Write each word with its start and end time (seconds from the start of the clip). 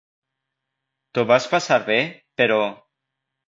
T'ho 1.13 1.25
vas 1.33 1.47
passar 1.53 1.79
bé, 1.93 2.01
però? 2.43 2.61